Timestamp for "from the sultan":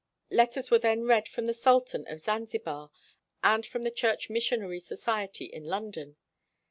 1.27-2.07